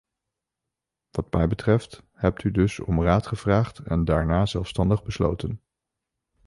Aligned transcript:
Wat 1.11 1.33
mij 1.33 1.47
betreft 1.47 2.03
hebt 2.13 2.43
u 2.43 2.51
dus 2.51 2.79
om 2.79 3.03
raad 3.03 3.27
gevraagd 3.27 3.79
en 3.79 4.05
daarna 4.05 4.45
zelfstandig 4.45 5.03
besloten. 5.03 5.61